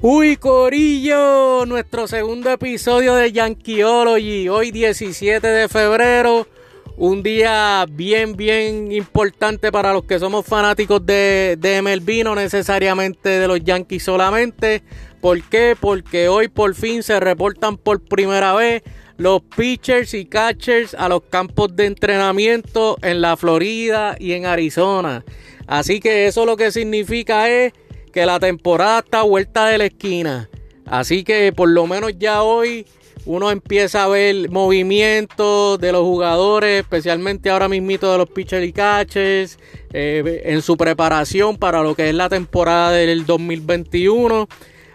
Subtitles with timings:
[0.00, 6.46] Uy, Corillo, nuestro segundo episodio de Yankeeology, hoy 17 de febrero,
[6.96, 13.28] un día bien, bien importante para los que somos fanáticos de, de MLB, no necesariamente
[13.28, 14.84] de los Yankees solamente.
[15.20, 15.74] ¿Por qué?
[15.78, 18.84] Porque hoy por fin se reportan por primera vez
[19.16, 25.24] los pitchers y catchers a los campos de entrenamiento en la Florida y en Arizona.
[25.66, 27.72] Así que eso lo que significa es
[28.18, 30.48] que la temporada está vuelta de la esquina.
[30.86, 32.84] Así que por lo menos ya hoy
[33.26, 38.72] uno empieza a ver movimientos de los jugadores, especialmente ahora mismito de los pitchers y
[38.72, 39.60] catchers,
[39.92, 44.48] eh, en su preparación para lo que es la temporada del 2021.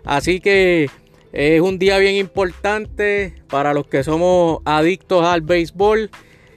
[0.03, 0.89] Así que
[1.31, 6.09] es un día bien importante para los que somos adictos al béisbol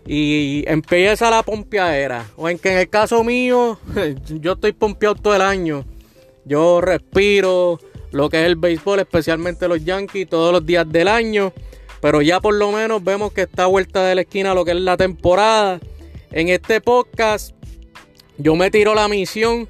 [0.05, 2.27] y empieza la pompeadera.
[2.37, 3.79] O en que en el caso mío,
[4.41, 5.85] yo estoy pompeado todo el año.
[6.47, 7.79] Yo respiro
[8.13, 11.53] lo que es el béisbol, especialmente los Yankees, todos los días del año.
[12.01, 14.81] Pero ya por lo menos vemos que está vuelta de la esquina lo que es
[14.81, 15.81] la temporada.
[16.31, 17.55] En este podcast
[18.39, 19.69] yo me tiro la misión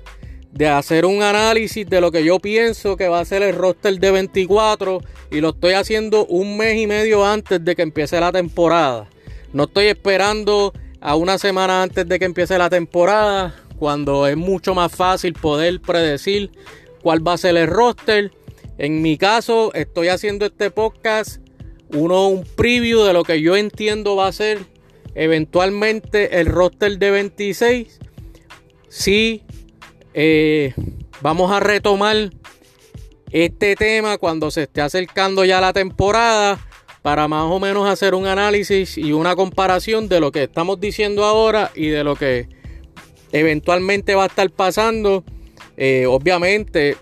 [0.52, 3.98] de hacer un análisis de lo que yo pienso que va a ser el roster
[3.98, 8.33] de 24 y lo estoy haciendo un mes y medio antes de que empiece la
[8.33, 9.08] temporada.
[9.52, 14.74] No estoy esperando a una semana antes de que empiece la temporada, cuando es mucho
[14.74, 16.50] más fácil poder predecir
[17.02, 18.33] cuál va a ser el roster.
[18.78, 21.41] En mi caso, estoy haciendo este podcast,
[21.88, 24.58] uno un preview de lo que yo entiendo va a ser
[25.14, 28.00] eventualmente el roster de 26.
[28.88, 29.42] Si
[30.14, 30.74] eh,
[31.20, 32.30] vamos a retomar
[33.30, 36.58] este tema cuando se esté acercando ya la temporada
[37.02, 41.24] para más o menos hacer un análisis y una comparación de lo que estamos diciendo
[41.24, 42.48] ahora y de lo que
[43.32, 45.24] eventualmente va a estar pasando.
[45.77, 46.96] Eh, obviamente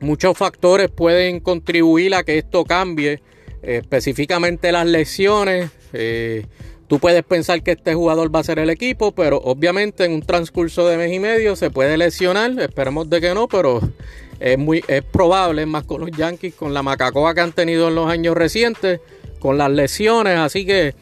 [0.00, 3.20] muchos factores pueden contribuir a que esto cambie,
[3.62, 5.70] específicamente las lesiones.
[5.92, 6.44] Eh,
[6.88, 10.22] Tú puedes pensar que este jugador va a ser el equipo, pero obviamente en un
[10.22, 12.58] transcurso de mes y medio se puede lesionar.
[12.58, 13.82] Esperemos de que no, pero
[14.40, 17.94] es muy es probable, más con los Yankees, con la macacoa que han tenido en
[17.94, 19.00] los años recientes,
[19.38, 20.94] con las lesiones, así que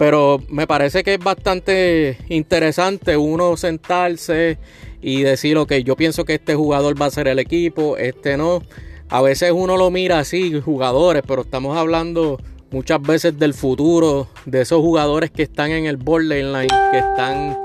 [0.00, 4.56] pero me parece que es bastante interesante uno sentarse
[5.02, 8.62] y decir, ok, yo pienso que este jugador va a ser el equipo, este no.
[9.10, 12.40] A veces uno lo mira así, jugadores, pero estamos hablando
[12.70, 17.58] muchas veces del futuro de esos jugadores que están en el borderline, que están,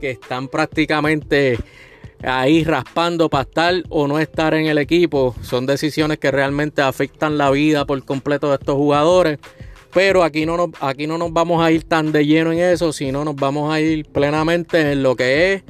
[0.00, 1.58] que están prácticamente
[2.22, 5.34] ahí raspando para estar o no estar en el equipo.
[5.42, 9.38] Son decisiones que realmente afectan la vida por completo de estos jugadores.
[9.94, 12.92] Pero aquí no nos, aquí no nos vamos a ir tan de lleno en eso,
[12.92, 15.62] sino nos vamos a ir plenamente en lo que es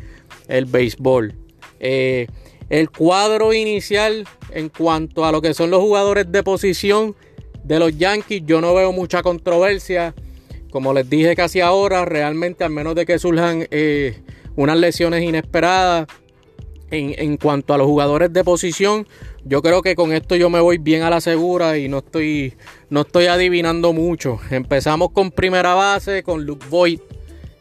[0.48, 1.34] el béisbol.
[1.80, 2.26] Eh,
[2.68, 7.16] el cuadro inicial en cuanto a lo que son los jugadores de posición
[7.64, 10.14] de los Yankees yo no veo mucha controversia.
[10.70, 14.22] Como les dije casi ahora, realmente al menos de que surjan eh,
[14.56, 16.06] unas lesiones inesperadas
[16.92, 19.06] en, cuanto a los jugadores de posición,
[19.44, 22.54] yo creo que con esto yo me voy bien a la segura y no estoy,
[22.90, 24.38] no estoy adivinando mucho.
[24.50, 27.02] Empezamos con primera base, con Luke Voigt.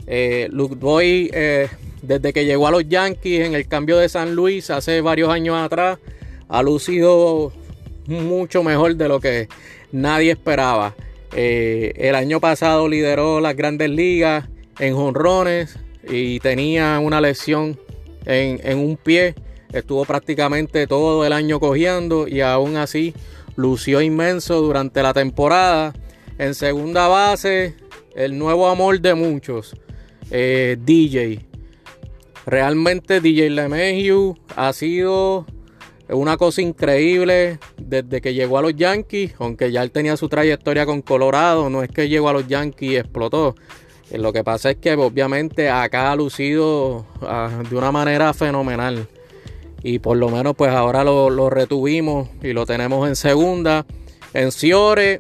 [0.06, 1.70] Eh, Luke Voigt, eh,
[2.02, 5.56] desde que llegó a los Yankees en el cambio de San Luis hace varios años
[5.56, 6.00] atrás,
[6.50, 7.54] ha lucido
[8.08, 9.48] mucho mejor de lo que
[9.94, 10.94] nadie esperaba.
[11.34, 14.50] Eh, el año pasado lideró las grandes ligas
[14.80, 17.80] en jonrones y tenía una lesión
[18.26, 19.36] en, un pie.
[19.72, 23.14] Estuvo prácticamente todo el año cogiendo y aún así
[23.56, 25.94] lució inmenso durante la temporada.
[26.38, 27.76] En segunda base,
[28.16, 29.76] el nuevo amor de muchos,
[30.30, 31.46] eh, DJ.
[32.46, 35.46] Realmente DJ LeMahieu ha sido
[36.12, 40.86] una cosa increíble desde que llegó a los Yankees, aunque ya él tenía su trayectoria
[40.86, 43.56] con Colorado, no es que llegó a los Yankees y explotó.
[44.18, 49.08] Lo que pasa es que obviamente acá ha lucido ah, de una manera fenomenal.
[49.84, 53.86] Y por lo menos pues ahora lo, retuvimos y lo tenemos en segunda.
[54.34, 55.20] En Ciore,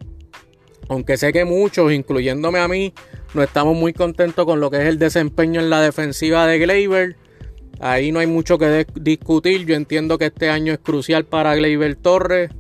[0.89, 2.93] aunque sé que muchos, incluyéndome a mí,
[3.33, 7.15] no estamos muy contentos con lo que es el desempeño en la defensiva de Gleyber.
[7.79, 9.65] Ahí no hay mucho que discutir.
[9.65, 12.51] Yo entiendo que este año es crucial para Gleyber Torres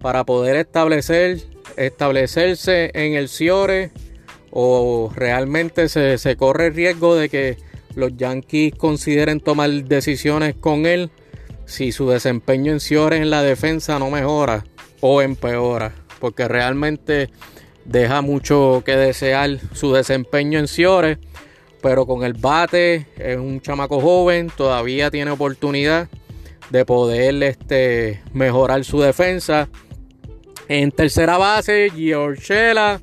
[0.00, 1.42] para poder establecer,
[1.76, 3.92] establecerse en el Ciore
[4.50, 7.56] o realmente se, se corre el riesgo de que
[7.94, 11.10] los Yankees consideren tomar decisiones con él
[11.64, 14.64] si su desempeño en Ciore en la defensa no mejora
[15.00, 17.30] o empeora, porque realmente
[17.84, 21.18] deja mucho que desear su desempeño en Ciore
[21.86, 26.08] pero con el bate es un chamaco joven, todavía tiene oportunidad.
[26.70, 29.68] de poder este, mejorar su defensa.
[30.66, 33.00] En tercera base, Giorgela,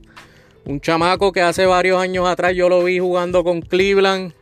[0.65, 4.33] un chamaco que hace varios años atrás yo lo vi jugando con Cleveland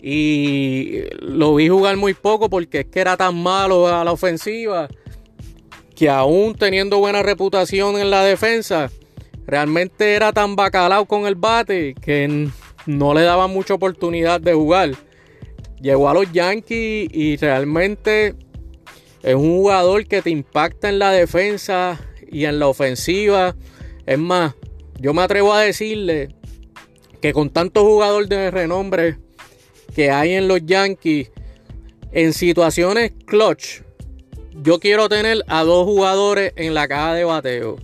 [0.00, 4.88] y lo vi jugar muy poco porque es que era tan malo a la ofensiva
[5.96, 8.90] que aún teniendo buena reputación en la defensa,
[9.46, 12.48] realmente era tan bacalao con el bate que
[12.84, 14.90] no le daba mucha oportunidad de jugar.
[15.80, 18.34] Llegó a los Yankees y realmente
[19.22, 21.98] es un jugador que te impacta en la defensa
[22.30, 23.56] y en la ofensiva.
[24.04, 24.54] Es más,
[25.00, 26.34] yo me atrevo a decirle
[27.20, 29.18] que con tantos jugadores de renombre
[29.94, 31.30] que hay en los Yankees,
[32.12, 33.82] en situaciones clutch,
[34.62, 37.76] yo quiero tener a dos jugadores en la caja de bateo.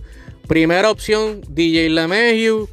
[0.47, 2.67] Primera opción, DJ LeMahieu.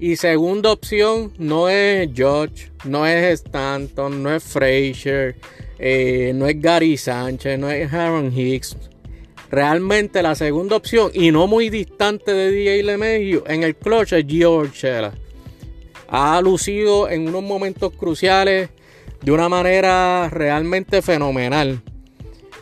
[0.00, 5.36] Y segunda opción, no es George, no es Stanton, no es Frazier,
[5.78, 8.76] eh, no es Gary Sánchez, no es Aaron Hicks.
[9.52, 14.24] Realmente la segunda opción, y no muy distante de DJ LeMahieu, en el clutch es
[16.08, 18.70] Ha lucido en unos momentos cruciales
[19.20, 21.82] de una manera realmente fenomenal.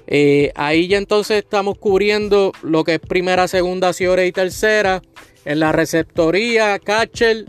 [0.08, 5.00] Eh, ahí ya entonces estamos cubriendo lo que es primera, segunda, Ciore y tercera.
[5.44, 7.44] En la receptoría, Catcher,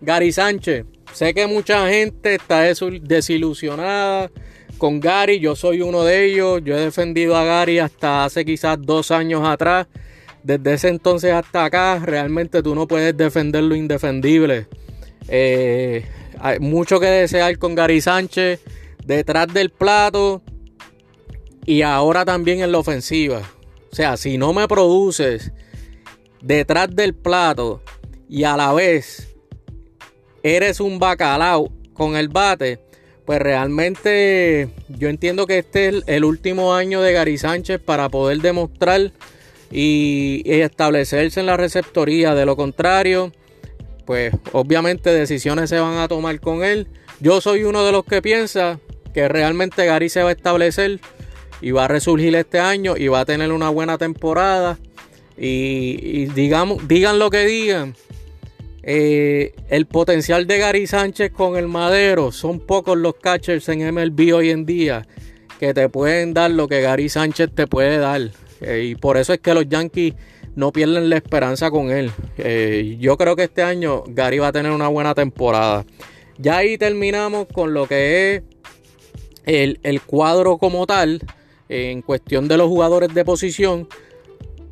[0.00, 0.84] Gary Sánchez.
[1.12, 4.30] Sé que mucha gente está desilusionada
[4.78, 5.40] con Gary.
[5.40, 6.60] Yo soy uno de ellos.
[6.64, 9.86] Yo he defendido a Gary hasta hace quizás dos años atrás.
[10.42, 14.68] Desde ese entonces hasta acá, realmente tú no puedes defender lo indefendible.
[15.28, 16.04] Eh,
[16.38, 18.60] hay mucho que desear con Gary Sánchez.
[19.04, 20.42] Detrás del plato,
[21.66, 23.42] y ahora también en la ofensiva.
[23.92, 25.52] O sea, si no me produces
[26.40, 27.82] detrás del plato
[28.28, 29.34] y a la vez
[30.42, 32.80] eres un bacalao con el bate,
[33.26, 38.38] pues realmente yo entiendo que este es el último año de Gary Sánchez para poder
[38.38, 39.10] demostrar
[39.70, 42.36] y, establecerse en la receptoría.
[42.36, 43.32] De lo contrario,
[44.04, 46.86] pues obviamente decisiones se van a tomar con él.
[47.18, 48.78] Yo soy uno de los que piensa
[49.12, 51.00] que realmente Gary se va a establecer
[51.60, 54.78] y va a resurgir este año y va a tener una buena temporada.
[55.36, 57.96] Y, digamos, digan lo que digan.
[58.88, 64.32] Eh, el potencial de Gary Sánchez con el madero son pocos los catchers en MLB
[64.32, 65.04] hoy en día
[65.58, 68.30] que te pueden dar lo que Gary Sánchez te puede dar.
[68.60, 70.14] Eh, y por eso es que los Yankees
[70.54, 72.12] no pierden la esperanza con él.
[72.38, 75.84] Eh, yo creo que este año Gary va a tener una buena temporada.
[76.38, 78.42] Ya ahí terminamos con lo que es
[79.46, 81.22] el, el cuadro como tal
[81.68, 83.88] en cuestión de los jugadores de posición,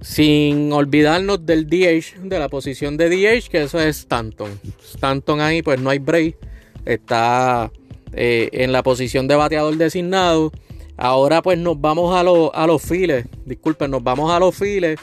[0.04, 4.50] sin olvidarnos del DH, de la posición de DH, que eso es Stanton.
[4.84, 6.36] Stanton ahí, pues no hay break,
[6.84, 7.72] está
[8.12, 10.52] eh, en la posición de bateador designado.
[10.98, 15.00] Ahora pues nos vamos a, a los files, disculpen, nos vamos a los files.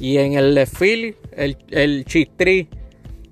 [0.00, 2.68] Y en el left field, el, el chistri,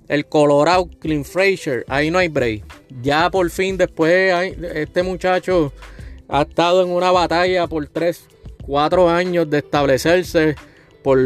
[0.07, 2.63] el Colorado, Clint Fraser, ahí no hay break.
[3.01, 5.73] Ya por fin, después, este muchacho
[6.29, 8.23] ha estado en una batalla por 3,
[8.65, 10.55] 4 años de establecerse
[11.03, 11.19] por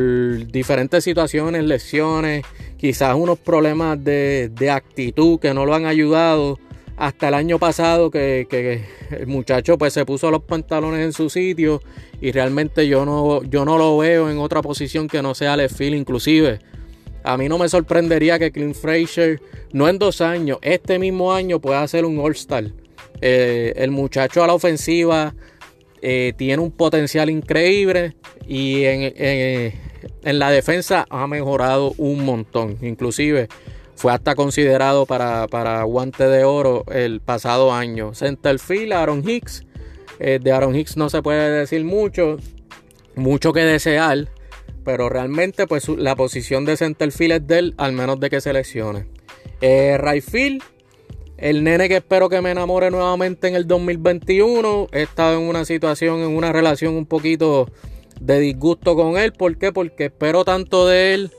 [0.48, 2.46] diferentes situaciones, lesiones,
[2.78, 6.60] quizás unos problemas de, actitud que no lo han ayudado.
[6.96, 11.82] Hasta el año pasado que, el muchacho pues se puso los pantalones en su sitio
[12.22, 15.76] y realmente yo no, yo no lo veo en otra posición que no sea left
[15.76, 16.60] field inclusive.
[17.24, 21.60] A mí no me sorprendería que Clint Fraser, no en dos años, este mismo año
[21.60, 22.66] pueda ser un All-Star.
[23.22, 25.34] Eh, el muchacho a la ofensiva
[26.06, 28.14] eh, tiene un potencial increíble
[28.46, 29.74] y en,
[30.24, 32.78] la defensa ha mejorado un montón.
[32.82, 33.48] Inclusive
[33.96, 38.14] fue hasta considerado para, guante de oro el pasado año.
[38.14, 39.64] Centerfield, Aaron Hicks.
[40.20, 42.36] Eh, de Aaron Hicks no se puede decir mucho,
[43.16, 44.28] mucho que desear,
[44.84, 49.08] pero realmente pues la posición de centerfield es de él, al menos de que seleccione.
[49.62, 49.98] Eh,
[51.38, 54.88] el nene que espero que me enamore nuevamente en el 2021.
[54.92, 57.70] He estado en una situación, en una relación un poquito
[58.20, 59.34] de disgusto con él.
[59.34, 59.72] ¿Por qué?
[59.72, 61.32] Porque espero tanto de él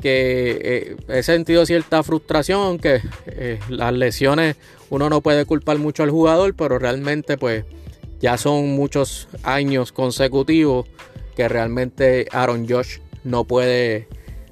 [0.00, 4.56] que eh, he sentido cierta frustración, aunque eh, las lesiones
[4.90, 7.64] uno no puede culpar mucho al jugador, pero realmente pues
[8.20, 10.86] ya son muchos años consecutivos
[11.36, 14.08] que realmente Aaron Josh no puede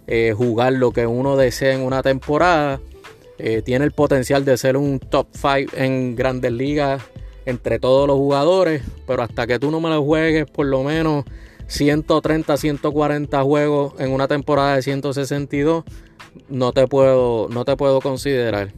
[0.07, 2.81] eh, jugar lo que uno desea en una temporada.
[3.39, 7.03] Eh, tiene el potencial de ser un top 5 en grandes ligas
[7.45, 11.25] entre todos los jugadores, pero hasta que tú no me lo juegues por lo menos
[11.69, 15.85] 130, 140 juegos en una temporada de 162,
[16.49, 18.73] no te puedo, no te puedo considerar.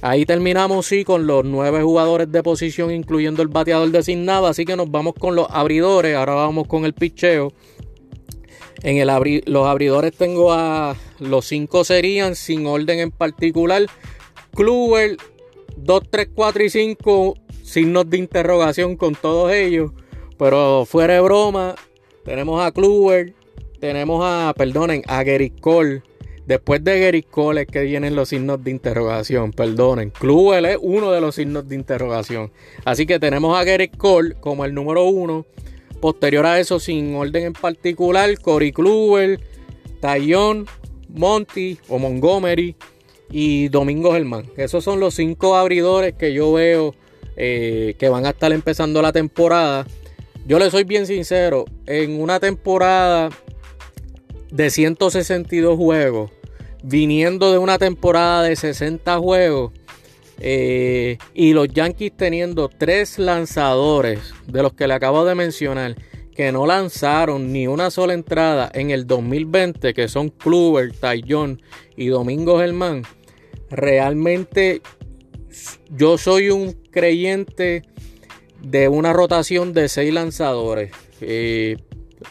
[0.00, 4.46] Ahí terminamos sí con los nueve jugadores de posición, incluyendo el bateador designado.
[4.46, 6.14] Así que nos vamos con los abridores.
[6.14, 7.54] Ahora vamos con el picheo.
[8.82, 13.86] En el los abridores tengo a los cinco serían sin orden en particular.
[14.54, 15.16] Kluber
[15.76, 19.92] 2, 3, 4 y 5 signos de interrogación con todos ellos.
[20.38, 21.74] Pero fuera de broma,
[22.24, 23.34] tenemos a Kluber,
[23.80, 26.02] tenemos a, perdonen, a Gerrit Cole
[26.46, 29.52] Después de Gary Cole es que vienen los signos de interrogación.
[29.52, 30.10] Perdonen.
[30.10, 32.52] Kluber es uno de los signos de interrogación.
[32.84, 35.46] Así que tenemos a Gary Cole como el número uno.
[36.00, 39.40] Posterior a eso, sin orden en particular, Cory Kluber,
[40.00, 40.66] Tayon,
[41.14, 42.76] Monty o Montgomery
[43.30, 44.46] y Domingo Germán.
[44.56, 46.94] Esos son los cinco abridores que yo veo
[47.36, 49.86] eh, que van a estar empezando la temporada.
[50.46, 53.30] Yo le soy bien sincero, en una temporada
[54.50, 56.30] de 162 juegos,
[56.82, 59.72] viniendo de una temporada de 60 juegos,
[60.40, 65.96] eh, y los Yankees teniendo tres lanzadores de los que le acabo de mencionar,
[66.34, 71.62] que no lanzaron ni una sola entrada en el 2020, que son Kluber, Taillon
[71.96, 73.04] y Domingo Germán,
[73.70, 74.82] realmente
[75.90, 77.82] yo soy un creyente
[78.62, 80.90] de una rotación de seis lanzadores.
[81.20, 81.76] Eh,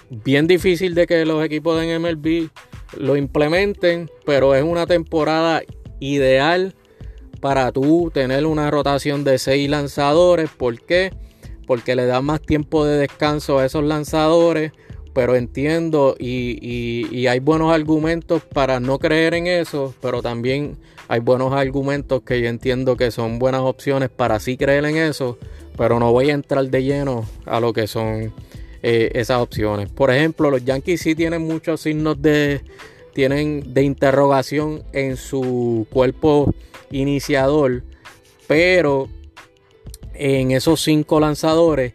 [0.09, 2.49] bien difícil de que los equipos de MLB
[2.97, 5.61] lo implementen, pero es una temporada
[5.99, 6.75] ideal
[7.39, 10.49] para tú tener una rotación de seis lanzadores.
[10.49, 11.11] ¿Por qué?
[11.11, 11.32] Porque
[11.95, 14.71] le da más tiempo de descanso a esos lanzadores.
[15.13, 16.57] Pero entiendo y,
[17.11, 20.75] y, hay buenos argumentos para no creer en eso, pero también
[21.07, 25.37] hay buenos argumentos que yo entiendo que son buenas opciones para sí creer en eso,
[25.77, 28.33] pero no voy a entrar de lleno a lo que son
[28.81, 29.89] eh, esas opciones.
[29.89, 32.61] Por ejemplo, los Yankees sí tienen muchos signos de,
[33.13, 36.53] tienen de interrogación en su cuerpo
[36.91, 37.83] iniciador,
[38.47, 39.09] pero
[40.13, 41.93] en esos cinco lanzadores,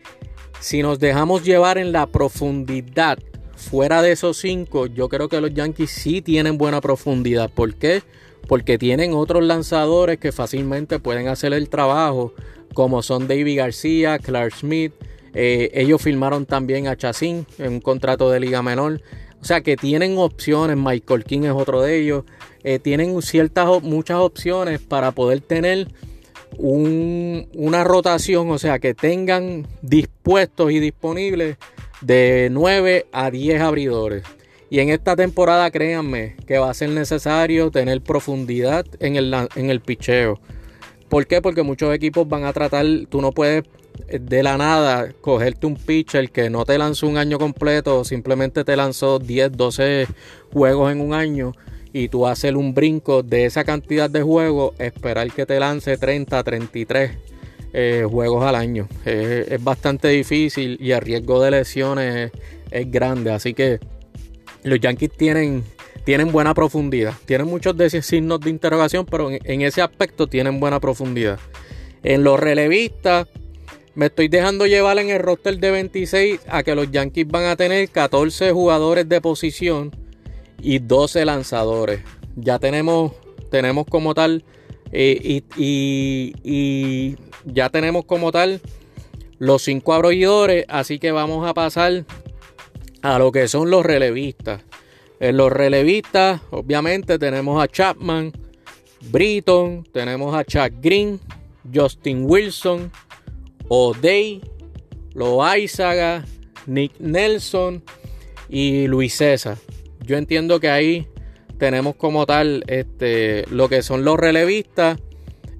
[0.60, 3.18] si nos dejamos llevar en la profundidad
[3.56, 7.50] fuera de esos cinco, yo creo que los Yankees sí tienen buena profundidad.
[7.50, 8.02] ¿Por qué?
[8.46, 12.32] Porque tienen otros lanzadores que fácilmente pueden hacer el trabajo,
[12.75, 14.92] como son David García, Clark Smith,
[15.34, 19.00] eh, ellos firmaron también a Chacín en un contrato de liga menor.
[19.40, 22.25] O sea que tienen opciones, Michael King es otro de ellos.
[22.64, 25.88] Eh, tienen ciertas, muchas opciones para poder tener
[26.58, 31.56] una rotación, o sea que tengan dispuestos y disponibles
[32.00, 34.24] de 9 a 10 abridores.
[34.70, 39.70] Y en esta temporada, créanme, que va a ser necesario tener profundidad en el, en
[39.70, 40.40] el picheo.
[41.08, 41.40] ¿Por qué?
[41.40, 43.64] Porque muchos equipos van a tratar, tú no puedes
[44.08, 48.76] de la nada cogerte un pitcher que no te lanzó un año completo, simplemente te
[48.76, 50.06] lanzó 10, 12
[50.52, 51.52] juegos en un año
[51.92, 56.42] y tú hacer un brinco de esa cantidad de juegos, esperar que te lance 30,
[56.42, 57.11] 33
[57.73, 58.88] eh, juegos al año.
[59.04, 62.33] es bastante difícil y el riesgo de lesiones
[62.71, 63.33] es, grande.
[63.33, 63.78] Así que
[64.62, 65.64] los Yankees tienen,
[66.04, 67.14] tienen buena profundidad.
[67.25, 71.38] Tienen muchos de signos de interrogación, pero en, en ese aspecto tienen buena profundidad.
[72.02, 73.26] En los relevistas,
[73.95, 77.57] me estoy dejando llevar en el roster de 26 a que los Yankees van a
[77.57, 79.90] tener 14 jugadores de posición
[80.60, 82.00] y 12 lanzadores.
[82.36, 83.12] Ya tenemos,
[83.50, 84.44] tenemos como tal
[84.92, 88.60] eh, y, ya tenemos como tal
[89.38, 90.64] los 5 abridores.
[90.68, 92.04] Así que vamos a pasar
[93.02, 94.62] a lo que son los relevistas.
[95.20, 98.32] En los relevistas, obviamente, tenemos a Chapman,
[99.10, 101.18] Britton, tenemos a Chuck Green,
[101.74, 102.90] Justin Wilson,
[103.68, 104.40] O'Day,
[105.14, 106.24] Loaizaga,
[106.66, 107.82] Nick Nelson
[108.48, 109.58] y Luis César.
[110.08, 111.06] Yo entiendo que ahí
[111.58, 114.98] tenemos como tal este, lo que son los relevistas.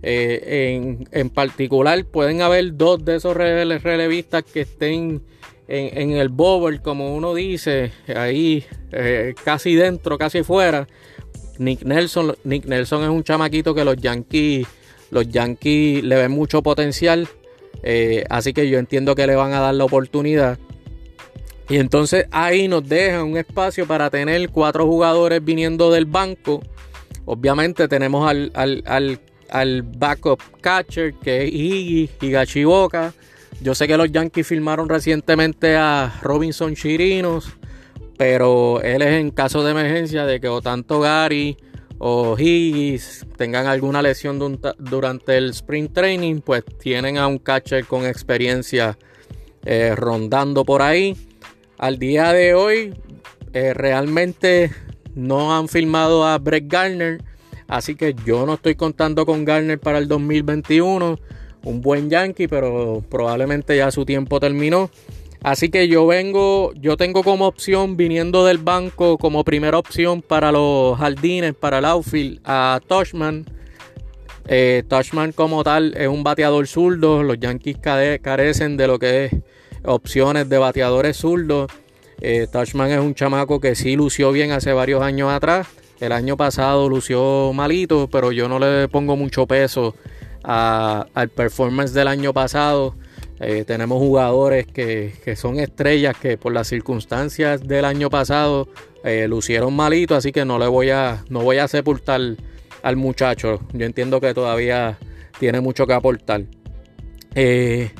[0.03, 5.21] Eh, en, particular pueden haber dos de esos relevistas que estén
[5.67, 10.89] en, el bubble, como uno dice, ahí eh, casi dentro, casi fuera.
[11.59, 14.67] Nick Nelson, Nick Nelson es un chamaquito que los Yankees,
[15.11, 17.29] los Yankees le ven mucho potencial.
[17.83, 20.59] Eh, así que yo entiendo que le van a dar la oportunidad.
[21.69, 26.63] Y entonces ahí nos dejan un espacio para tener cuatro jugadores viniendo del banco.
[27.27, 33.13] Obviamente tenemos al, al, backup catcher que es Iggy, Higashiboka.
[33.61, 37.51] Yo sé que los Yankees firmaron recientemente a Robinson Chirinos,
[38.17, 41.57] pero él es en caso de emergencia de que o tanto Gary
[41.99, 44.39] o Higgins tengan alguna lesión
[44.79, 48.97] durante el sprint training, pues tienen a un catcher con experiencia
[49.67, 51.15] eh, rondando por ahí.
[51.79, 52.93] Al día de hoy,
[53.53, 54.73] eh, realmente
[55.15, 57.23] no han filmado a Brett Garner.
[57.69, 61.21] Así que yo no estoy contando con Garner para el 2021.
[61.63, 64.91] Un buen Yankee, pero probablemente ya su tiempo terminó.
[65.41, 70.51] Así que yo vengo, yo tengo como opción viniendo del banco como primera opción para
[70.51, 73.47] los jardines, para el outfield, a Toshman.
[74.49, 77.23] Eh, Toshman como tal es un bateador zurdo.
[77.23, 79.33] Los Yankees carecen de lo que es
[79.85, 81.71] opciones de bateadores zurdos.
[82.21, 85.67] Eh, Touchman es un chamaco que sí lució bien hace varios años atrás.
[86.01, 89.95] El año pasado lució malito, pero yo no le pongo mucho peso
[90.43, 92.95] al performance del año pasado.
[93.41, 98.69] Eh, tenemos jugadores que, son estrellas que por las circunstancias del año pasado
[99.05, 102.21] eh, lucieron malito, así que no le voy a, no voy a sepultar
[102.83, 103.61] al muchacho.
[103.73, 104.99] Yo entiendo que todavía
[105.39, 106.45] tiene mucho que aportar.
[107.35, 107.93] Eh,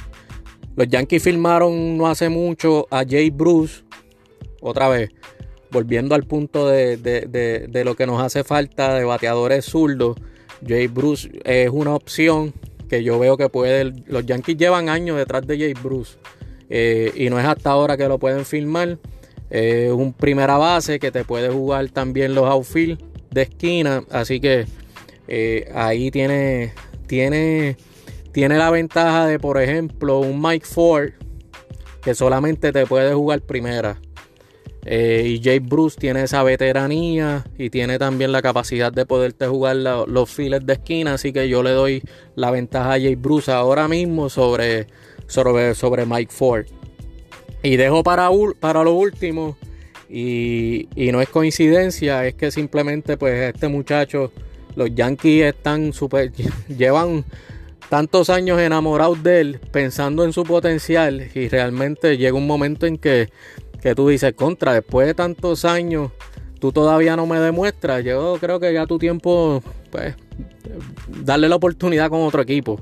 [0.79, 3.83] los Yankees firmaron no hace mucho a Jay Bruce,
[4.61, 5.11] otra vez,
[5.73, 10.17] volviendo al punto de, lo que nos hace falta de bateadores zurdos.
[10.65, 12.55] Jay Bruce es una opción
[12.89, 13.93] que yo veo que puede.
[14.07, 16.17] Los Yankees llevan años detrás de Jay Bruce.
[16.71, 18.99] Eh, y no es hasta ahora que lo pueden firmar.
[19.51, 24.05] Es un primera base que te puede jugar también los outfield de esquina.
[24.13, 24.67] Así que
[25.27, 26.73] eh, ahí tiene,
[27.09, 27.77] tiene,
[28.33, 31.11] tiene la ventaja de, por ejemplo, un Mike Ford
[32.03, 34.01] que solamente te puede jugar primera.
[34.85, 39.77] Eh, y Jay Bruce tiene esa veteranía y tiene también la capacidad de poderte jugar
[39.77, 41.15] los files de esquina.
[41.15, 42.03] Así que yo le doy
[42.37, 44.87] la ventaja a Jay Bruce ahora mismo sobre,
[45.27, 46.67] sobre, sobre Mike Ford.
[47.63, 48.31] Y dejo para,
[48.61, 49.57] para lo último,
[50.09, 54.33] y, no es coincidencia, es que simplemente pues este muchacho,
[54.75, 56.33] los Yankees están super,
[56.69, 57.25] llevan
[57.89, 62.99] tantos años enamorados de él, pensando en su potencial y realmente llega un momento en
[62.99, 63.29] que
[63.81, 66.11] que tú dices, contra, después de tantos años,
[66.61, 68.05] tú todavía no me demuestras.
[68.05, 70.15] Yo creo que ya tu tiempo, pues,
[71.23, 72.79] darle la oportunidad con otro equipo.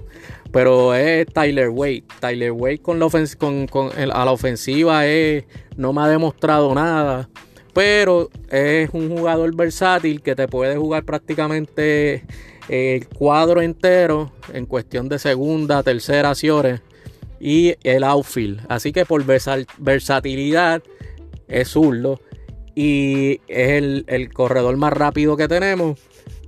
[0.53, 2.05] Pero es Tyler Wade.
[2.21, 3.09] Tyler Wade con la
[3.39, 5.45] con, a la ofensiva es,
[5.77, 7.29] no me ha demostrado nada.
[7.75, 12.25] Pero es un jugador versátil que te puede jugar prácticamente
[12.69, 16.81] el cuadro entero en cuestión de segunda, tercera, acciones
[17.41, 18.61] y el outfield.
[18.69, 20.83] Así que por versatilidad
[21.49, 22.21] es zurdo
[22.75, 25.99] y es el, corredor más rápido que tenemos.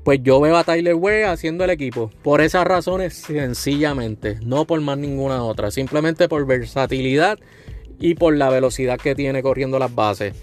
[0.05, 2.11] Pues yo veo a Tyler Way haciendo el equipo.
[2.23, 4.39] Por esas razones, sencillamente.
[4.43, 5.71] No por más ninguna otra.
[5.71, 7.39] Simplemente por versatilidad
[7.99, 10.35] y por la velocidad que tiene corriendo las bases.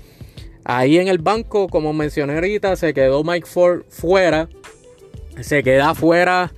[0.64, 4.50] Ahí en el banco, como mencioné ahorita, se quedó Mike Ford fuera.
[5.41, 6.52] Se queda fuera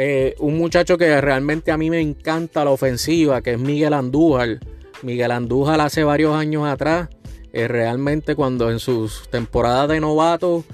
[0.00, 4.60] eh, un muchacho que realmente a mí me encanta la ofensiva, que es Miguel Andújar.
[5.02, 7.08] Miguel Andújar hace varios años atrás,
[7.52, 10.64] eh, realmente cuando en sus temporadas de novato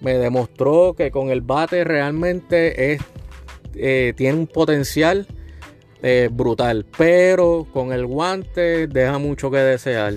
[0.00, 2.98] me demostró que con el bate realmente
[3.74, 5.28] eh, tiene un potencial
[6.32, 10.14] brutal, pero con el guante deja mucho que desear.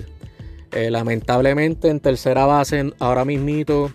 [0.72, 3.92] lamentablemente en tercera base ahora mismito,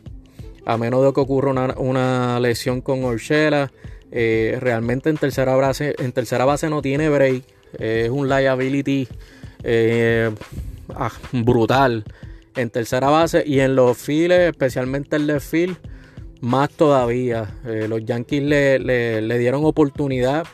[0.66, 3.72] a menos de que ocurra una, una lesión con Orchela,
[4.12, 7.44] eh, realmente en tercera, base, en tercera base no tiene break.
[7.80, 9.08] es un liability
[9.64, 10.30] eh,
[10.94, 12.04] ah, brutal
[12.56, 15.78] en tercera base y en los files, especialmente el left field,
[16.42, 17.50] más todavía.
[17.66, 20.46] Eh, los Yankees le, dieron oportunidad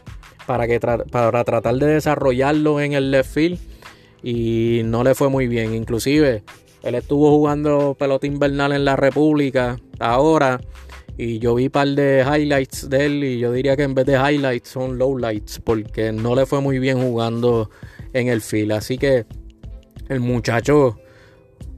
[0.45, 3.59] para, que para tratar de desarrollarlo en el left field
[4.21, 5.73] y no le fue muy bien.
[5.73, 6.43] Inclusive
[6.83, 10.59] él estuvo jugando pelota invernal en la República ahora
[11.17, 14.05] y yo vi un par de highlights de él y yo diría que en vez
[14.05, 17.71] de highlights son lowlights porque no le fue muy bien jugando
[18.13, 18.73] en el field.
[18.73, 19.25] Así que
[20.09, 20.99] el muchacho,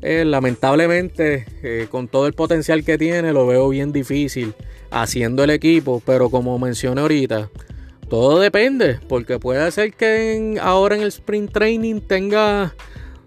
[0.01, 4.53] eh, lamentablemente, eh, con todo el potencial que tiene, lo veo bien difícil
[4.91, 6.03] haciendo el equipo.
[6.05, 7.49] Pero como mencioné ahorita,
[8.09, 12.75] todo depende porque puede ser que ahora en el sprint training tenga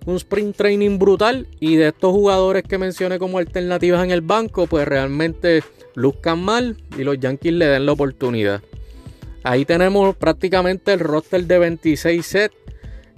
[0.06, 4.66] un sprint training brutal y de estos jugadores que mencioné como alternativas en el banco,
[4.66, 5.62] pues realmente
[5.94, 8.62] luzcan mal y los Yankees le den la oportunidad.
[9.44, 12.54] Ahí tenemos prácticamente el roster de 26 sets.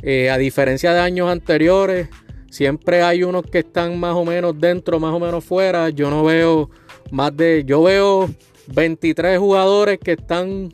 [0.03, 2.09] Eh, a diferencia de años anteriores,
[2.51, 5.91] siempre hay unos que están más o menos dentro, más o menos fuera.
[5.91, 6.71] Yo no veo
[7.11, 7.65] más de.
[7.67, 8.31] Yo veo
[8.69, 10.73] 23 jugadores que están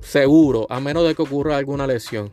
[0.00, 2.30] seguros, a menos de que ocurra alguna lesión.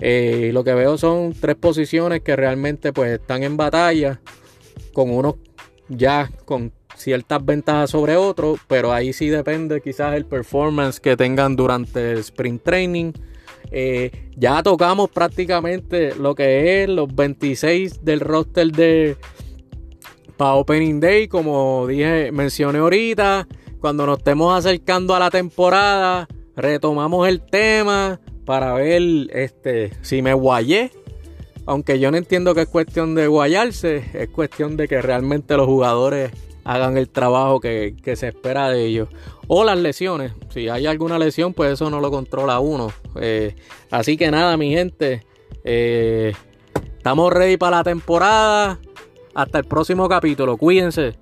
[0.00, 4.20] Eh, lo que veo son tres posiciones que realmente pues están en batalla
[4.92, 5.34] con unos
[5.88, 11.56] ya con ciertas ventajas sobre otros, pero ahí sí depende quizás el performance que tengan
[11.56, 13.12] durante el sprint training.
[13.70, 19.16] Eh, ya tocamos prácticamente lo que es los 26 del roster de
[20.36, 23.46] para Opening Day, como dije, mencioné ahorita.
[23.80, 29.02] cuando nos estemos acercando a la temporada, retomamos el tema para ver
[29.34, 30.90] este, si me guayé.
[31.66, 35.66] Aunque yo no entiendo que es cuestión de guayarse, es cuestión de que realmente los
[35.66, 36.30] jugadores
[36.64, 39.10] hagan el trabajo que, se espera de ellos.
[39.48, 40.32] O las lesiones.
[40.48, 42.90] Si hay alguna lesión, pues eso no lo controla uno.
[43.20, 43.54] Eh,
[43.90, 45.26] así que nada, mi gente.
[45.62, 46.32] Eh,
[46.96, 48.80] estamos ready para la temporada.
[49.34, 50.56] Hasta el próximo capítulo.
[50.56, 51.18] Cuídense.